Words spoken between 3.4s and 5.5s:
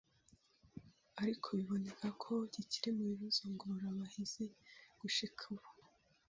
ngorabahizi gushika